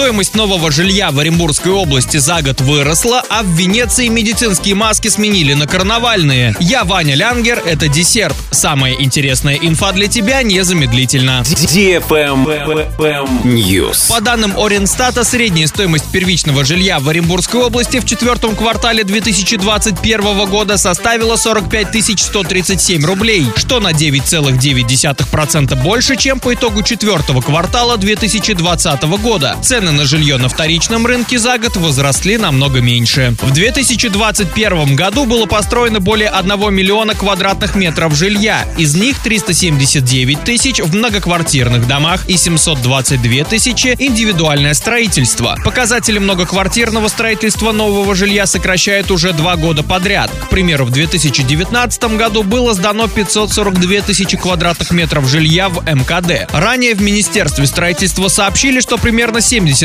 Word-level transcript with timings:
Стоимость 0.00 0.34
нового 0.34 0.72
жилья 0.72 1.10
в 1.10 1.18
Оренбургской 1.18 1.72
области 1.72 2.16
за 2.16 2.40
год 2.40 2.62
выросла, 2.62 3.22
а 3.28 3.42
в 3.42 3.48
Венеции 3.48 4.08
медицинские 4.08 4.74
маски 4.74 5.08
сменили 5.08 5.52
на 5.52 5.66
карнавальные. 5.66 6.56
Я 6.58 6.84
Ваня 6.84 7.14
Лянгер, 7.14 7.62
это 7.66 7.86
десерт. 7.86 8.34
Самая 8.50 8.94
интересная 8.94 9.56
инфа 9.56 9.92
для 9.92 10.06
тебя 10.08 10.42
незамедлительно. 10.42 11.44
News. 13.44 14.08
По 14.08 14.22
данным 14.22 14.58
Оренстата, 14.58 15.22
средняя 15.22 15.66
стоимость 15.66 16.10
первичного 16.10 16.64
жилья 16.64 16.98
в 16.98 17.06
Оренбургской 17.06 17.60
области 17.60 18.00
в 18.00 18.06
четвертом 18.06 18.56
квартале 18.56 19.04
2021 19.04 20.46
года 20.48 20.78
составила 20.78 21.36
45 21.36 22.18
137 22.18 23.04
рублей, 23.04 23.46
что 23.54 23.80
на 23.80 23.92
9,9% 23.92 25.82
больше, 25.82 26.16
чем 26.16 26.40
по 26.40 26.54
итогу 26.54 26.82
четвертого 26.82 27.42
квартала 27.42 27.98
2020 27.98 29.02
года. 29.02 29.58
Цены 29.62 29.89
на 29.92 30.04
жилье 30.04 30.36
на 30.36 30.48
вторичном 30.48 31.06
рынке 31.06 31.38
за 31.38 31.58
год 31.58 31.76
возросли 31.76 32.36
намного 32.36 32.80
меньше. 32.80 33.34
В 33.40 33.52
2021 33.52 34.96
году 34.96 35.24
было 35.24 35.46
построено 35.46 36.00
более 36.00 36.28
1 36.28 36.74
миллиона 36.74 37.14
квадратных 37.14 37.74
метров 37.74 38.14
жилья, 38.14 38.66
из 38.78 38.94
них 38.94 39.18
379 39.18 40.44
тысяч 40.44 40.80
в 40.80 40.94
многоквартирных 40.94 41.86
домах 41.86 42.28
и 42.28 42.36
722 42.36 43.44
тысячи 43.44 43.96
индивидуальное 43.98 44.74
строительство. 44.74 45.56
Показатели 45.64 46.18
многоквартирного 46.18 47.08
строительства 47.08 47.72
нового 47.72 48.14
жилья 48.14 48.46
сокращают 48.46 49.10
уже 49.10 49.32
два 49.32 49.56
года 49.56 49.82
подряд. 49.82 50.30
К 50.30 50.48
примеру, 50.48 50.84
в 50.84 50.90
2019 50.90 52.16
году 52.16 52.42
было 52.42 52.74
сдано 52.74 53.08
542 53.08 54.00
тысячи 54.02 54.36
квадратных 54.36 54.90
метров 54.90 55.28
жилья 55.28 55.68
в 55.68 55.82
МКД. 55.84 56.52
Ранее 56.52 56.94
в 56.94 57.02
Министерстве 57.02 57.66
строительства 57.66 58.28
сообщили, 58.28 58.80
что 58.80 58.98
примерно 58.98 59.38
70% 59.38 59.79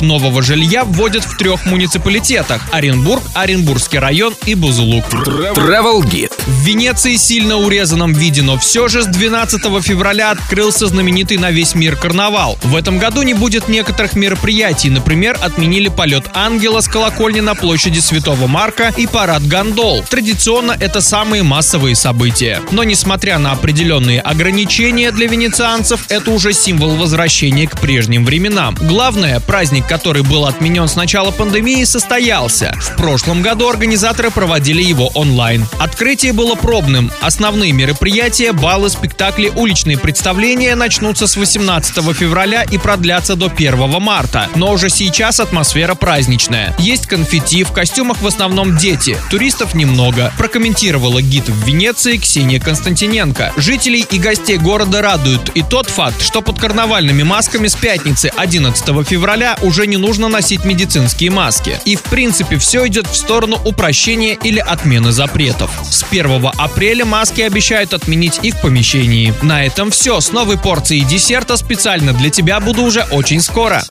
нового 0.00 0.42
жилья 0.42 0.84
вводят 0.84 1.24
в 1.24 1.36
трех 1.36 1.66
муниципалитетах– 1.66 2.62
Оренбург, 2.72 3.22
Оренбургский 3.34 3.98
район 3.98 4.34
и 4.46 4.54
Бузулук. 4.54 5.04
Travel 5.06 6.02
Guide. 6.02 6.32
В 6.46 6.62
Венеции 6.62 7.16
сильно 7.16 7.56
урезанном 7.56 8.12
виде, 8.12 8.42
но 8.42 8.58
все 8.58 8.88
же 8.88 9.02
с 9.02 9.06
12 9.06 9.62
февраля 9.82 10.30
открылся 10.30 10.86
знаменитый 10.86 11.36
на 11.36 11.50
весь 11.50 11.74
мир 11.74 11.96
карнавал. 11.96 12.58
В 12.62 12.76
этом 12.76 12.98
году 12.98 13.22
не 13.22 13.34
будет 13.34 13.68
некоторых 13.68 14.14
мероприятий. 14.14 14.90
Например, 14.90 15.38
отменили 15.40 15.88
полет 15.88 16.24
ангела 16.34 16.80
с 16.80 16.88
колокольни 16.88 17.40
на 17.40 17.54
площади 17.54 17.98
Святого 17.98 18.46
Марка 18.46 18.92
и 18.96 19.06
парад 19.06 19.46
гондол. 19.46 20.04
Традиционно 20.08 20.76
это 20.78 21.00
самые 21.00 21.42
массовые 21.42 21.94
события. 21.94 22.62
Но 22.70 22.84
несмотря 22.84 23.38
на 23.38 23.52
определенные 23.52 24.20
ограничения 24.20 25.10
для 25.10 25.26
венецианцев, 25.26 26.06
это 26.08 26.30
уже 26.30 26.52
символ 26.52 26.96
возвращения 26.96 27.66
к 27.66 27.78
прежним 27.80 28.24
временам. 28.24 28.76
Главное, 29.08 29.40
праздник, 29.40 29.86
который 29.86 30.22
был 30.22 30.44
отменен 30.44 30.86
с 30.86 30.94
начала 30.94 31.30
пандемии, 31.30 31.82
состоялся. 31.84 32.76
В 32.78 32.94
прошлом 32.96 33.40
году 33.40 33.66
организаторы 33.66 34.30
проводили 34.30 34.82
его 34.82 35.06
онлайн. 35.14 35.66
Открытие 35.78 36.34
было 36.34 36.56
пробным. 36.56 37.10
Основные 37.22 37.72
мероприятия, 37.72 38.52
баллы, 38.52 38.90
спектакли, 38.90 39.50
уличные 39.56 39.96
представления 39.96 40.74
начнутся 40.74 41.26
с 41.26 41.38
18 41.38 42.04
февраля 42.14 42.64
и 42.64 42.76
продлятся 42.76 43.34
до 43.34 43.46
1 43.46 43.88
марта. 43.98 44.50
Но 44.56 44.72
уже 44.72 44.90
сейчас 44.90 45.40
атмосфера 45.40 45.94
праздничная. 45.94 46.76
Есть 46.78 47.06
конфетти, 47.06 47.64
в 47.64 47.72
костюмах 47.72 48.20
в 48.20 48.26
основном 48.26 48.76
дети. 48.76 49.16
Туристов 49.30 49.72
немного. 49.72 50.34
Прокомментировала 50.36 51.22
гид 51.22 51.48
в 51.48 51.66
Венеции 51.66 52.18
Ксения 52.18 52.60
Константиненко. 52.60 53.54
Жителей 53.56 54.04
и 54.10 54.18
гостей 54.18 54.58
города 54.58 55.00
радует 55.00 55.48
и 55.54 55.62
тот 55.62 55.88
факт, 55.88 56.20
что 56.20 56.42
под 56.42 56.58
карнавальными 56.58 57.22
масками 57.22 57.68
с 57.68 57.74
пятницы 57.74 58.30
11 58.36 58.97
февраля 59.04 59.56
уже 59.62 59.86
не 59.86 59.96
нужно 59.96 60.28
носить 60.28 60.64
медицинские 60.64 61.30
маски. 61.30 61.80
И 61.84 61.96
в 61.96 62.02
принципе 62.02 62.58
все 62.58 62.86
идет 62.86 63.06
в 63.06 63.16
сторону 63.16 63.58
упрощения 63.64 64.34
или 64.34 64.58
отмены 64.58 65.12
запретов. 65.12 65.70
С 65.90 66.04
1 66.08 66.50
апреля 66.56 67.04
маски 67.04 67.40
обещают 67.40 67.94
отменить 67.94 68.40
и 68.42 68.50
в 68.50 68.60
помещении. 68.60 69.34
На 69.42 69.64
этом 69.64 69.90
все. 69.90 70.20
С 70.20 70.32
новой 70.32 70.58
порцией 70.58 71.04
десерта 71.04 71.56
специально 71.56 72.12
для 72.12 72.30
тебя 72.30 72.60
буду 72.60 72.82
уже 72.82 73.04
очень 73.10 73.40
скоро. 73.40 73.82